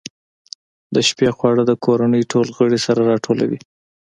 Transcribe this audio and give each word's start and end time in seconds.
د 0.93 0.95
شپې 1.09 1.29
خواړه 1.37 1.63
د 1.67 1.71
کورنۍ 1.85 2.23
ټول 2.31 2.47
غړي 2.57 2.79
سره 2.85 3.01
راټولوي. 3.11 3.59